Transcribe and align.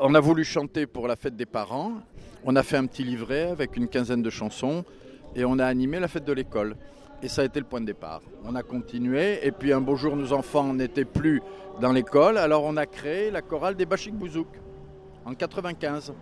On 0.00 0.14
a 0.14 0.20
voulu 0.20 0.44
chanter 0.44 0.86
pour 0.86 1.08
la 1.08 1.16
fête 1.16 1.36
des 1.36 1.46
parents. 1.46 1.92
On 2.44 2.54
a 2.56 2.62
fait 2.62 2.76
un 2.76 2.86
petit 2.86 3.02
livret 3.02 3.44
avec 3.44 3.76
une 3.76 3.88
quinzaine 3.88 4.22
de 4.22 4.30
chansons 4.30 4.84
et 5.34 5.44
on 5.44 5.58
a 5.58 5.64
animé 5.64 6.00
la 6.00 6.08
fête 6.08 6.24
de 6.24 6.32
l'école. 6.32 6.76
Et 7.22 7.28
ça 7.28 7.42
a 7.42 7.44
été 7.46 7.60
le 7.60 7.66
point 7.66 7.80
de 7.80 7.86
départ. 7.86 8.20
On 8.44 8.54
a 8.56 8.62
continué 8.62 9.46
et 9.46 9.52
puis 9.52 9.72
un 9.72 9.80
beau 9.80 9.96
jour, 9.96 10.16
nos 10.16 10.32
enfants 10.32 10.74
n'étaient 10.74 11.06
plus 11.06 11.40
dans 11.80 11.92
l'école, 11.92 12.36
alors 12.36 12.64
on 12.64 12.76
a 12.76 12.84
créé 12.84 13.30
la 13.30 13.40
chorale 13.42 13.74
des 13.74 13.86
Bachik 13.86 14.14
Bouzouk 14.14 14.48
en 15.24 15.34
95. 15.34 16.12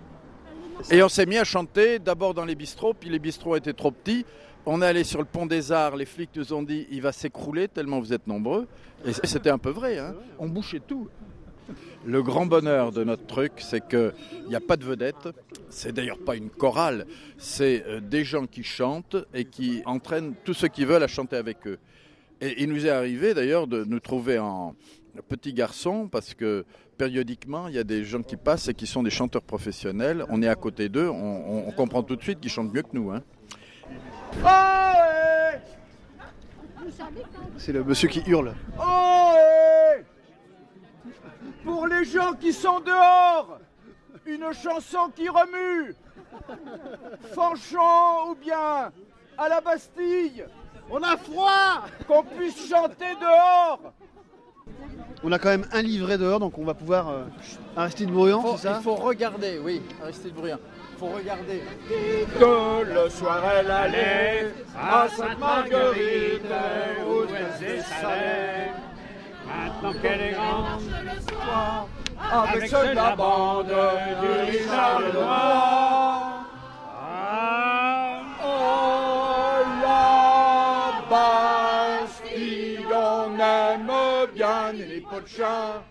Et 0.90 1.02
on 1.02 1.08
s'est 1.08 1.26
mis 1.26 1.38
à 1.38 1.44
chanter 1.44 1.98
d'abord 1.98 2.34
dans 2.34 2.44
les 2.44 2.54
bistrots, 2.54 2.94
puis 2.94 3.10
les 3.10 3.18
bistrots 3.18 3.56
étaient 3.56 3.72
trop 3.72 3.90
petits. 3.90 4.24
On 4.66 4.82
est 4.82 4.86
allé 4.86 5.04
sur 5.04 5.18
le 5.18 5.26
pont 5.26 5.46
des 5.46 5.72
Arts, 5.72 5.96
les 5.96 6.06
flics 6.06 6.30
nous 6.36 6.52
ont 6.52 6.62
dit 6.62 6.86
il 6.90 7.02
va 7.02 7.12
s'écrouler 7.12 7.68
tellement 7.68 7.98
vous 7.98 8.12
êtes 8.12 8.26
nombreux. 8.26 8.68
Et 9.04 9.12
c'était 9.12 9.50
un 9.50 9.58
peu 9.58 9.70
vrai, 9.70 9.98
hein. 9.98 10.14
on 10.38 10.48
bouchait 10.48 10.80
tout. 10.80 11.08
Le 12.06 12.22
grand 12.22 12.44
bonheur 12.44 12.92
de 12.92 13.02
notre 13.02 13.26
truc, 13.26 13.52
c'est 13.58 13.86
qu'il 13.88 14.12
n'y 14.48 14.54
a 14.54 14.60
pas 14.60 14.76
de 14.76 14.84
vedette. 14.84 15.28
C'est 15.70 15.92
d'ailleurs 15.92 16.18
pas 16.18 16.36
une 16.36 16.50
chorale. 16.50 17.06
C'est 17.38 17.82
euh, 17.86 18.00
des 18.00 18.24
gens 18.24 18.46
qui 18.46 18.62
chantent 18.62 19.16
et 19.32 19.46
qui 19.46 19.82
entraînent 19.86 20.34
tous 20.44 20.52
ceux 20.54 20.68
qui 20.68 20.84
veulent 20.84 21.02
à 21.02 21.08
chanter 21.08 21.36
avec 21.36 21.66
eux. 21.66 21.78
Et 22.42 22.62
il 22.62 22.68
nous 22.68 22.84
est 22.86 22.90
arrivé 22.90 23.32
d'ailleurs 23.32 23.66
de 23.66 23.84
nous 23.84 24.00
trouver 24.00 24.38
en 24.38 24.74
petit 25.28 25.54
garçon 25.54 26.08
parce 26.08 26.34
que 26.34 26.66
périodiquement, 26.98 27.68
il 27.68 27.74
y 27.74 27.78
a 27.78 27.84
des 27.84 28.04
gens 28.04 28.22
qui 28.22 28.36
passent 28.36 28.68
et 28.68 28.74
qui 28.74 28.86
sont 28.86 29.02
des 29.02 29.10
chanteurs 29.10 29.42
professionnels. 29.42 30.26
On 30.28 30.42
est 30.42 30.48
à 30.48 30.56
côté 30.56 30.90
d'eux, 30.90 31.08
on, 31.08 31.68
on 31.68 31.72
comprend 31.72 32.02
tout 32.02 32.16
de 32.16 32.22
suite 32.22 32.40
qu'ils 32.40 32.50
chantent 32.50 32.72
mieux 32.72 32.82
que 32.82 32.88
nous. 32.92 33.10
Hein. 33.10 33.22
C'est 37.56 37.72
le 37.72 37.82
monsieur 37.82 38.08
qui 38.08 38.22
hurle. 38.26 38.54
Pour 41.64 41.86
les 41.86 42.04
gens 42.04 42.32
qui 42.34 42.52
sont 42.52 42.80
dehors, 42.80 43.58
une 44.26 44.52
chanson 44.52 45.10
qui 45.14 45.28
remue. 45.28 45.94
Fanchon 47.34 48.30
ou 48.30 48.34
bien 48.34 48.92
à 49.38 49.48
la 49.48 49.60
Bastille. 49.60 50.44
On 50.90 51.02
a 51.02 51.16
froid 51.16 51.84
Qu'on 52.06 52.22
puisse 52.22 52.68
chanter 52.68 53.14
dehors. 53.20 53.92
On 55.22 55.32
a 55.32 55.38
quand 55.38 55.48
même 55.48 55.66
un 55.72 55.80
livret 55.80 56.18
dehors, 56.18 56.38
donc 56.38 56.58
on 56.58 56.64
va 56.64 56.74
pouvoir. 56.74 57.08
Euh, 57.08 57.24
Aristide 57.76 58.10
Bruyant, 58.10 58.56
c'est 58.56 58.68
ça 58.68 58.76
Il 58.80 58.82
faut 58.82 58.94
regarder, 58.94 59.58
oui, 59.58 59.80
Aristide 60.02 60.34
Bruyant. 60.34 60.58
Il 60.92 60.98
faut 60.98 61.06
regarder. 61.06 61.62
Que 62.38 62.84
le 62.84 63.08
soir 63.08 63.42
elle 63.58 63.70
allait 63.70 64.52
à 64.78 65.08
Sainte-Marguerite, 65.08 66.42
où 67.08 67.22
elle. 67.34 68.74
Maintenant 69.56 69.92
qu'elle 70.00 70.20
est 70.20 70.32
grande, 70.32 70.80
avec 72.32 72.68
ceux 72.68 72.88
de 72.88 72.94
la 72.94 73.14
bande 73.16 73.66
du 73.66 73.72
Richard 74.50 75.00
le 75.00 75.12
Noir. 75.12 76.44
Oh 78.42 79.62
la 79.82 80.92
Bastille, 81.10 82.86
on 82.92 83.38
aime 83.38 83.90
bien 84.34 84.72
les 84.72 85.00
pots 85.00 85.20
de 85.20 85.28
chien. 85.28 85.82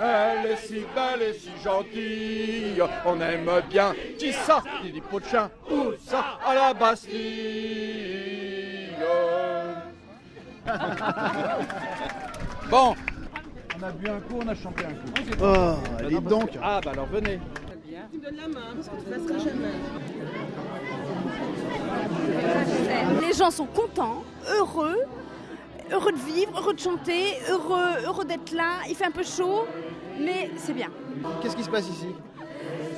Elle 0.00 0.52
est 0.52 0.56
si 0.56 0.86
belle 0.94 1.22
et 1.22 1.34
si 1.34 1.50
gentille, 1.62 2.82
on 3.04 3.20
aime 3.20 3.50
bien. 3.68 3.94
Qui 4.18 4.32
ça 4.32 4.62
Il 4.82 4.92
dit. 4.92 5.02
Où 5.70 5.92
ça 6.06 6.38
À 6.46 6.54
la 6.54 6.72
Bastille. 6.72 7.10
bon, 12.70 12.94
on 13.80 13.86
a 13.86 13.90
bu 13.92 14.08
un 14.08 14.20
coup, 14.20 14.38
on 14.44 14.48
a 14.48 14.54
chanté 14.54 14.84
un 14.84 14.90
coup. 14.90 15.12
Oh, 15.42 15.74
allez 15.98 16.20
donc 16.20 16.50
Ah 16.62 16.80
bah 16.84 16.90
alors 16.92 17.06
venez. 17.06 17.40
Tu 18.12 18.18
me 18.18 18.24
donnes 18.24 18.36
la 18.36 18.48
main 18.48 18.74
parce 18.74 18.88
que 18.88 18.96
tu 18.96 19.08
ne 19.08 19.14
passeras 19.14 19.38
jamais. 19.50 19.74
Les 23.20 23.32
gens 23.32 23.50
sont 23.50 23.66
contents, 23.66 24.22
heureux, 24.58 24.96
heureux 25.92 26.12
de 26.12 26.18
vivre, 26.18 26.58
heureux 26.58 26.74
de 26.74 26.80
chanter, 26.80 27.38
heureux, 27.48 28.04
heureux 28.04 28.24
d'être 28.24 28.52
là. 28.52 28.80
Il 28.88 28.96
fait 28.96 29.06
un 29.06 29.10
peu 29.10 29.22
chaud, 29.22 29.66
mais 30.18 30.50
c'est 30.56 30.72
bien. 30.72 30.88
Qu'est-ce 31.40 31.56
qui 31.56 31.64
se 31.64 31.70
passe 31.70 31.88
ici? 31.88 32.08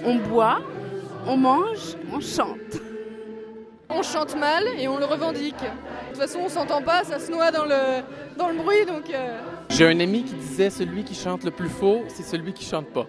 On 0.04 0.16
boit, 0.16 0.60
on 1.26 1.36
mange, 1.36 1.96
on 2.12 2.20
chante. 2.20 2.80
On 3.90 4.02
chante 4.02 4.36
mal 4.36 4.64
et 4.78 4.88
on 4.88 4.98
le 4.98 5.04
revendique. 5.04 5.56
De 5.58 6.08
toute 6.08 6.16
façon, 6.16 6.40
on 6.44 6.48
s'entend 6.48 6.80
pas, 6.80 7.04
ça 7.04 7.18
se 7.18 7.30
noie 7.30 7.50
dans 7.50 7.66
le, 7.66 8.02
dans 8.36 8.48
le 8.48 8.54
bruit, 8.54 8.86
donc... 8.86 9.10
euh, 9.10 9.38
J'ai 9.74 9.86
un 9.86 10.00
ami 10.00 10.22
qui 10.24 10.34
disait 10.34 10.68
celui 10.68 11.02
qui 11.02 11.14
chante 11.14 11.44
le 11.44 11.50
plus 11.50 11.70
faux, 11.70 12.02
c'est 12.08 12.22
celui 12.22 12.52
qui 12.52 12.64
chante 12.64 12.88
pas. 12.88 13.06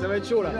Ça 0.00 0.08
va 0.08 0.16
être 0.16 0.28
chaud 0.28 0.42
là. 0.42 0.50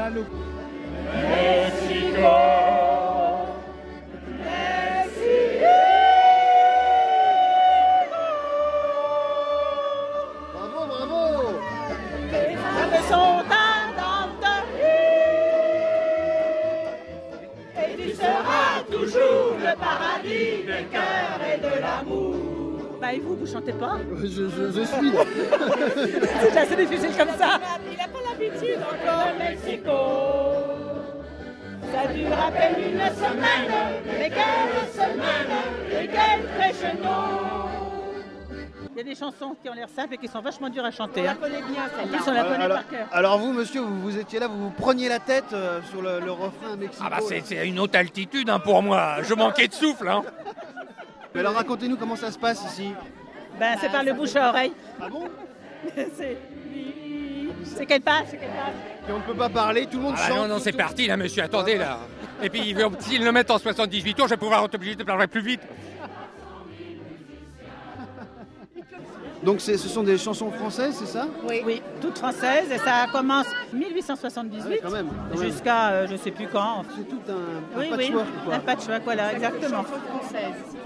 Bah 23.01 23.13
et 23.13 23.21
vous, 23.21 23.37
vous 23.37 23.47
chantez 23.47 23.73
pas? 23.73 23.99
Je, 24.23 24.27
je- 24.27 24.71
je 24.73 24.83
suis. 24.85 25.13
C'est 26.41 26.57
assez 26.59 26.77
difficile 26.77 27.11
comme 27.17 27.37
ça. 27.39 27.61
Il 27.91 27.97
n'a 27.99 28.09
pas 28.09 28.19
l'habitude 28.31 28.79
encore. 28.79 29.27
Le 29.33 29.39
Mexico, 29.45 29.97
ça 31.93 32.13
dure 32.13 32.33
à 32.33 32.51
peine 32.51 32.77
une 32.79 33.15
semaine, 33.15 33.73
mais 34.19 34.31
quelle 34.31 34.93
semaine, 34.93 35.53
et 36.03 36.09
quel 36.09 36.47
crescendo. 36.59 37.09
Il 38.97 38.99
y 38.99 39.01
a 39.01 39.05
des 39.05 39.17
chansons 39.17 39.57
qui 39.61 39.69
ont 39.69 39.75
l'air 39.75 39.89
simples 39.89 40.15
et 40.15 40.19
qui 40.19 40.29
sont 40.29 40.41
vachement 40.41 40.71
dures 40.71 40.85
à 40.85 40.93
chanter. 40.93 41.23
On 41.23 41.25
la 41.25 41.31
hein. 41.33 41.37
connaît 41.41 41.63
bien 41.63 41.83
En 41.83 41.89
celle-là. 42.05 42.17
plus, 42.19 42.29
on 42.31 42.33
la 42.33 42.45
connaît 42.45 42.65
alors, 42.65 42.77
par 42.79 42.89
cœur. 42.89 43.07
alors 43.13 43.39
vous, 43.39 43.53
monsieur, 43.53 43.81
vous, 43.81 44.01
vous 44.03 44.19
étiez 44.19 44.39
là, 44.39 44.47
vous 44.47 44.57
vous 44.67 44.71
preniez 44.71 45.09
la 45.09 45.19
tête 45.19 45.53
euh, 45.53 45.81
sur 45.91 46.01
le, 46.01 46.21
le 46.21 46.31
refrain 46.31 46.77
Mexico. 46.79 47.05
Ah 47.05 47.11
bah 47.11 47.19
c'est 47.29 47.67
une 47.67 47.81
haute 47.81 47.97
altitude 47.97 48.49
hein, 48.49 48.61
pour 48.61 48.83
moi. 48.85 49.17
Je 49.23 49.35
manquais 49.35 49.67
de 49.67 49.75
souffle. 49.75 50.09
Hein. 50.09 50.23
Mais 51.35 51.41
alors 51.41 51.55
racontez-nous 51.55 51.97
comment 51.97 52.17
ça 52.17 52.31
se 52.31 52.39
passe 52.39 52.65
ici. 52.67 52.93
Ben, 53.59 53.77
c'est 53.81 53.91
par 53.91 54.03
le 54.05 54.13
bouche 54.13 54.35
à 54.37 54.49
oreille. 54.51 54.73
Ah 55.01 55.09
bon 55.09 55.29
c'est 56.17 56.39
c'est 57.65 57.87
qu'elle 57.87 58.01
passe, 58.03 58.25
c'est 58.31 58.37
qu'elle 58.37 58.49
passe. 58.51 59.09
Et 59.09 59.13
on 59.13 59.19
ne 59.19 59.23
peut 59.23 59.35
pas 59.35 59.49
parler, 59.49 59.87
tout 59.87 59.97
le 59.99 60.03
monde 60.05 60.15
Ah 60.17 60.29
chante. 60.29 60.37
non, 60.39 60.49
non, 60.49 60.59
c'est 60.59 60.73
parti 60.73 61.07
là, 61.07 61.17
monsieur. 61.17 61.43
Attendez 61.43 61.77
là. 61.77 61.99
Et 62.43 62.49
puis 62.51 62.61
ils 62.67 62.75
veulent- 62.75 62.91
s'ils 63.01 63.25
le 63.25 63.33
mettent 63.33 63.51
en 63.51 63.59
78 63.59 64.15
tours, 64.15 64.27
je 64.27 64.31
vais 64.35 64.37
pouvoir 64.37 64.65
être 64.65 64.75
obligé 64.75 64.95
de 64.97 65.05
parler 65.05 65.27
plus 65.27 65.41
vite. 65.41 65.61
Donc 69.45 69.61
c'est- 69.61 69.77
ce 69.77 69.89
sont 69.89 70.03
des 70.03 70.17
chansons 70.17 70.51
françaises, 70.51 70.97
c'est 70.99 71.07
ça 71.07 71.27
Oui, 71.49 71.83
toute 72.01 72.17
française 72.19 72.65
et 72.73 72.79
ça 72.79 73.07
commence 73.13 73.47
1878 73.73 74.61
Ah 74.65 74.69
oui, 74.71 74.79
quand 74.83 74.91
même, 74.91 75.09
quand 75.33 75.39
même. 75.39 75.51
jusqu'à 75.53 75.89
euh, 75.91 76.07
je 76.11 76.17
sais 76.17 76.31
plus 76.31 76.47
quand. 76.49 76.83
C'est 76.97 77.09
tout 77.09 77.21
un, 77.29 77.33
un 77.33 77.81
Oui, 77.81 77.87
oui, 77.91 77.97
patchwork 77.97 78.27
quoi. 78.45 78.55
un 78.55 78.59
patchwork, 78.61 79.03
voilà, 79.05 79.33
exactement. 79.35 79.85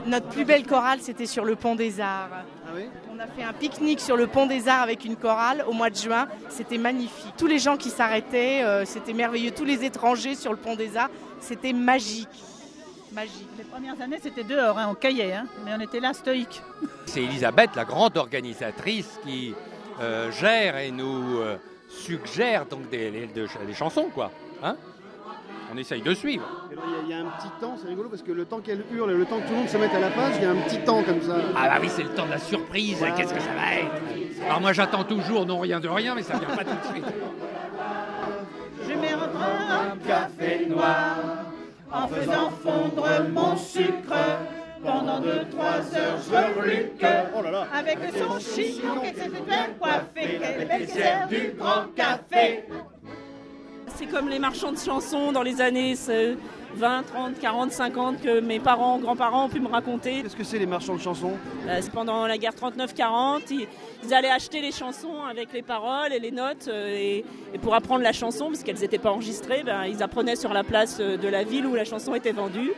Notre 0.07 0.27
plus 0.29 0.45
belle 0.45 0.67
chorale, 0.67 0.99
c'était 1.01 1.27
sur 1.27 1.45
le 1.45 1.55
pont 1.55 1.75
des 1.75 2.01
Arts. 2.01 2.29
Ah 2.33 2.71
oui 2.75 2.85
On 3.15 3.19
a 3.21 3.27
fait 3.27 3.43
un 3.43 3.53
pique-nique 3.53 4.01
sur 4.01 4.17
le 4.17 4.27
pont 4.27 4.47
des 4.47 4.69
Arts 4.69 4.83
avec 4.83 5.05
une 5.05 5.17
chorale 5.17 5.65
au 5.69 5.73
mois 5.73 5.91
de 5.91 5.97
juin. 5.97 6.27
C'était 6.49 6.79
magnifique. 6.79 7.33
Tous 7.37 7.47
les 7.47 7.59
gens 7.59 7.77
qui 7.77 7.91
s'arrêtaient, 7.91 8.63
euh, 8.65 8.85
c'était 8.85 9.13
merveilleux. 9.13 9.51
Tous 9.53 9.65
les 9.65 9.85
étrangers 9.85 10.35
sur 10.35 10.51
le 10.53 10.57
pont 10.59 10.77
des 10.77 10.97
Arts, 10.97 11.11
c'était 11.41 11.73
magique. 11.73 12.29
Magique. 13.13 13.49
Les 13.57 13.65
premières 13.65 14.01
années, 14.01 14.19
c'était 14.23 14.45
dehors, 14.45 14.79
hein, 14.79 14.87
on 14.91 14.95
caillait, 14.95 15.33
hein, 15.33 15.47
mais 15.65 15.73
on 15.77 15.81
était 15.81 16.01
là 16.01 16.13
stoïque. 16.13 16.63
C'est 17.07 17.23
Elisabeth, 17.23 17.71
la 17.75 17.85
grande 17.85 18.17
organisatrice, 18.17 19.19
qui 19.25 19.55
euh, 20.01 20.31
gère 20.31 20.77
et 20.77 20.91
nous 20.91 21.39
euh, 21.39 21.57
suggère 21.89 22.67
donc 22.67 22.89
des, 22.91 23.11
les, 23.11 23.27
de- 23.27 23.49
les 23.67 23.75
chansons, 23.75 24.09
quoi. 24.15 24.31
Hein 24.63 24.77
On 25.73 25.77
essaye 25.79 26.03
de 26.03 26.13
suivre. 26.15 26.45
Il 26.71 26.77
y, 26.77 26.79
a- 26.79 26.83
il 27.05 27.09
y 27.11 27.15
a 27.15 27.19
un 27.19 27.31
petit 27.31 27.49
temps, 27.61 27.77
c'est 27.81 27.89
rigolo 27.89 28.09
parce 28.11 28.23
que 28.23 28.31
le 28.33 28.45
temps 28.45 28.61
qu'elle 28.61 28.85
hurle 28.93 29.11
et 29.11 29.15
le 29.17 29.25
temps 29.25 29.39
que 29.41 29.47
tout 29.47 29.53
le 29.53 29.59
monde 29.61 29.69
se 29.69 29.77
mette 29.79 29.95
à 29.95 30.01
la 30.01 30.11
page, 30.11 30.35
il 30.37 30.43
y 30.43 30.47
a 30.47 30.51
un 30.51 30.57
petit 30.57 30.79
temps 30.85 31.03
comme 31.03 31.23
ça. 31.23 31.37
Ah 31.57 31.69
bah 31.69 31.79
oui, 31.81 31.89
c'est 31.91 32.03
le 32.03 32.11
temps 32.11 32.27
de 32.27 32.31
la 32.33 32.39
surprise. 32.39 33.01
Ouais, 33.03 33.13
Qu'est-ce 33.17 33.33
que 33.35 33.41
ça 33.41 33.55
va 33.55 33.75
être? 33.75 34.45
Alors 34.45 34.61
moi, 34.61 34.73
j'attends 34.73 35.05
toujours 35.05 35.47
non 35.47 35.59
rien 35.61 35.81
de 35.81 35.89
rien, 35.89 36.15
mais 36.15 36.23
ça 36.23 36.37
vient 36.39 36.55
pas 36.55 36.65
tout 36.65 36.71
de 36.89 36.93
suite. 36.93 37.05
Je 38.89 38.95
mets 38.95 39.13
un 39.13 39.97
café 40.07 40.67
noir 40.67 41.17
en 41.93 42.09
faisant 42.09 42.51
fondre 42.63 43.07
mon 43.33 43.57
sucre 43.57 44.15
Pendant 44.83 45.21
deux, 45.21 45.45
trois 45.51 45.81
heures, 45.97 46.19
je 46.25 46.61
reluque. 46.61 47.05
Oh 47.37 47.43
là 47.43 47.51
là 47.51 47.67
Avec 47.75 47.99
son 48.17 48.39
chignon 48.39 49.01
qui 49.01 49.21
s'est 49.21 49.29
bien 49.29 49.67
coiffé, 49.79 50.39
qu'elle 50.39 50.71
est 50.73 51.29
du 51.29 51.53
grand 51.59 51.87
café. 51.97 52.65
C'est 53.97 54.07
comme 54.07 54.29
les 54.29 54.39
marchands 54.39 54.73
de 54.73 54.79
chansons 54.79 55.33
dans 55.33 55.43
les 55.43 55.61
années 55.61 55.97
20, 56.75 57.03
30, 57.03 57.39
40, 57.41 57.73
50 57.73 58.23
que 58.23 58.41
mes 58.41 58.61
parents, 58.61 58.99
grands-parents 58.99 59.47
ont 59.47 59.49
pu 59.49 59.61
me 59.61 59.69
raconter. 59.69 60.23
Qu'est-ce 60.23 60.37
que 60.37 60.45
c'est 60.45 60.59
les 60.59 60.67
marchands 60.67 60.97
de 60.97 61.01
chansons? 61.01 61.33
Euh, 61.67 61.79
c'est 61.81 61.93
pendant 61.93 62.27
la 62.27 62.39
guerre 62.39 62.53
39-40, 62.53 63.41
ils, 63.51 63.67
ils 64.05 64.15
allaient 64.15 64.31
acheter 64.31 64.61
les 64.61 64.73
chansons 64.73 65.23
avec 65.29 65.53
les 65.53 65.63
paroles 65.63 66.13
et 66.13 66.19
les 66.19 66.31
notes 66.31 66.69
euh, 66.69 66.95
et, 66.97 67.25
et 67.55 67.59
pour 67.59 67.75
apprendre 67.75 68.03
la 68.03 68.13
chanson, 68.13 68.47
parce 68.47 68.63
qu'elles 68.63 68.79
n'étaient 68.81 68.99
pas 68.99 69.11
enregistrées, 69.11 69.63
ben, 69.65 69.85
ils 69.87 70.03
apprenaient 70.03 70.37
sur 70.37 70.53
la 70.53 70.65
place 70.65 70.99
euh, 71.01 71.17
de 71.17 71.29
la 71.29 71.45
ville 71.45 71.67
où 71.67 71.75
la 71.75 71.85
chanson 71.85 72.15
était 72.15 72.33
vendue. 72.33 72.73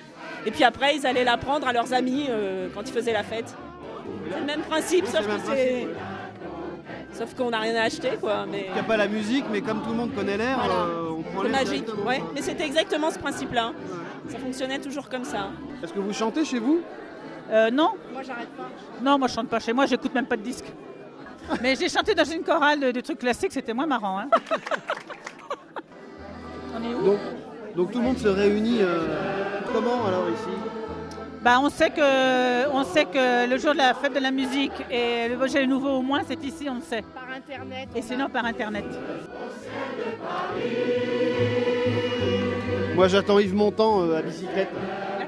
Et 0.47 0.51
puis 0.51 0.65
après, 0.65 0.97
ils 0.97 1.07
allaient 1.07 1.25
l'apprendre 1.25 1.67
à 1.67 1.73
leurs 1.73 1.93
amis 1.93 2.27
euh, 2.31 2.69
quand 2.75 2.83
ils 2.89 2.93
faisaient 2.93 3.13
la 3.13 3.25
fête. 3.25 3.55
C'est 4.33 4.41
le 4.41 4.47
même 4.47 4.63
principe, 4.63 5.05
Oui, 5.07 5.11
sauf 5.13 5.27
que 5.27 5.33
c'est... 7.27 7.37
qu'on 7.37 7.51
n'a 7.51 7.59
rien 7.59 7.75
à 7.77 7.83
acheter, 7.83 8.11
quoi. 8.21 8.47
Mais... 8.51 8.67
Il 8.69 8.75
n'y 8.75 8.81
a 8.81 8.85
pas 8.85 8.97
la 8.97 9.09
musique, 9.09 9.45
mais 9.51 9.61
comme 9.61 9.83
tout 9.83 9.91
le 9.91 9.97
monde 9.97 10.15
connaît 10.15 10.37
l'air, 10.37 10.59
Voilà. 10.65 10.87
Magique, 11.51 11.87
ouais. 12.07 12.23
Mais 12.35 12.43
c'était 12.43 12.65
exactement 12.67 13.11
ce 13.11 13.19
principe-là. 13.19 13.73
Ça 14.29 14.39
fonctionnait 14.39 14.79
toujours 14.79 15.09
comme 15.09 15.25
ça. 15.25 15.51
Est-ce 15.83 15.93
que 15.93 15.99
vous 16.01 16.13
chantez 16.13 16.45
chez 16.45 16.59
vous? 16.59 16.81
Euh, 17.51 17.71
non, 17.71 17.91
Moi, 18.13 18.23
j'arrête 18.23 18.49
pas. 18.51 18.69
non, 19.03 19.19
moi 19.19 19.27
je 19.27 19.35
chante 19.35 19.49
pas 19.49 19.59
chez 19.59 19.73
moi, 19.73 19.87
j'écoute 19.87 20.15
même 20.15 20.27
pas 20.27 20.37
de 20.37 20.43
disque. 20.43 20.67
Mais 21.63 21.75
j'ai 21.75 21.89
chanté 21.89 22.15
dans 22.15 22.25
une 22.25 22.45
chorale 22.45 22.79
de, 22.79 22.91
de 22.93 23.01
trucs 23.01 23.19
classiques, 23.19 23.53
c'était 23.53 23.73
moins 23.75 23.87
marrant. 23.87 24.21
Hein. 24.21 24.29
On 26.77 26.83
est 26.85 26.95
où? 26.95 27.05
Donc, 27.05 27.19
donc 27.75 27.91
tout 27.93 27.99
le 27.99 28.05
monde 28.05 28.19
se 28.19 28.29
réunit 28.29 28.79
euh, 28.83 29.61
comment 29.73 30.07
alors 30.07 30.29
ici? 30.31 30.49
Bah, 31.43 31.59
on 31.63 31.71
sait 31.71 31.89
que 31.89 32.69
on 32.71 32.85
sait 32.85 33.07
que 33.07 33.49
le 33.49 33.57
jour 33.57 33.73
de 33.73 33.79
la 33.79 33.95
fête 33.95 34.13
de 34.15 34.21
la 34.21 34.31
musique 34.31 34.73
et 34.91 35.27
le 35.27 35.37
Beaujolais 35.37 35.67
nouveau 35.67 35.89
au 35.93 36.03
moins 36.03 36.21
c'est 36.29 36.43
ici, 36.45 36.69
on 36.69 36.75
le 36.75 36.83
sait. 36.83 37.03
Par 37.15 37.35
internet. 37.35 37.89
Et 37.97 38.03
sinon 38.03 38.29
par 38.29 38.45
internet. 38.45 38.85
Moi 42.95 43.09
j'attends 43.09 43.39
Yves 43.39 43.55
Montand 43.55 44.03
euh, 44.03 44.19
à 44.19 44.23
bicyclette. 44.23 44.69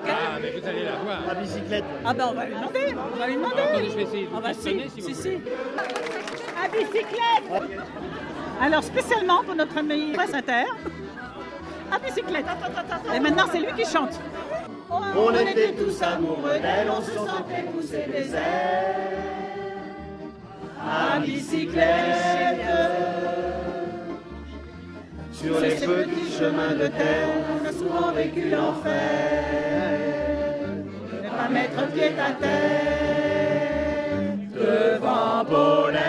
Ah, 0.06 0.38
mais 0.42 0.50
vous 0.50 0.68
allez 0.68 0.84
la 0.84 0.96
voir. 0.96 1.20
À 1.30 1.34
bicyclette. 1.34 1.84
Ah 2.04 2.12
ben 2.12 2.26
on 2.30 2.34
va 2.34 2.44
lui 2.44 2.54
demander, 2.56 2.94
on 3.14 3.18
va 3.18 3.26
lui 3.26 3.34
demander. 3.36 3.62
Attendez, 3.62 3.88
je 3.90 3.96
vais 3.96 4.02
essayer 4.02 4.26
de 4.26 4.30
Ah 4.32 4.36
vous 4.36 4.42
bah 4.42 4.52
si, 4.52 4.90
si 4.94 5.00
vous 5.00 5.14
si. 5.14 5.38
À 6.62 6.68
bicyclette 6.68 7.72
Alors 8.60 8.84
spécialement 8.84 9.42
pour 9.44 9.54
notre 9.54 9.78
ami 9.78 10.12
Presse 10.12 10.34
Inter, 10.34 10.64
à 11.90 11.98
bicyclette. 11.98 12.46
Et 13.14 13.20
maintenant 13.20 13.44
c'est 13.50 13.60
lui 13.60 13.72
qui 13.74 13.90
chante. 13.90 14.20
On 15.14 15.34
était 15.34 15.72
tous 15.72 16.02
amoureux 16.02 16.58
d'elle, 16.60 16.88
on 16.90 17.02
se 17.02 17.12
sentait 17.12 17.64
pousser 17.72 18.06
des 18.10 18.34
ailes. 18.34 19.12
À 20.80 21.18
bicyclette 21.20 22.60
sur 25.32 25.60
les 25.60 25.74
petits 25.74 26.32
chemins 26.38 26.74
de 26.74 26.86
terre. 26.88 27.28
on 27.60 27.66
a 27.66 27.72
souvent 27.72 28.12
vécu 28.12 28.48
l'enfer. 28.48 29.44
Ne 31.22 31.28
pas 31.28 31.48
mettre 31.48 31.86
pied 31.92 32.12
à 32.18 32.32
terre 32.32 33.42
devant 34.54 35.44
Paulette. 35.44 36.02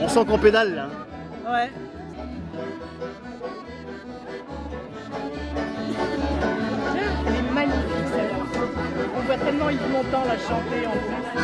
On 0.00 0.08
sent 0.08 0.24
qu'on 0.26 0.38
pédale 0.38 0.74
là. 0.74 0.88
Ouais. 1.50 1.70
Yves 9.70 9.88
Montand 9.90 10.24
l'a 10.24 10.38
chanté 10.38 10.86
en 10.86 10.92
plus. 10.92 11.42